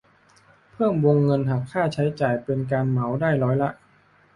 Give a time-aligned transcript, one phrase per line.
[0.73, 3.69] เพิ่มวงเงินหักค่าใช้จ่ายเป็นการเหมาได้ร้อยละ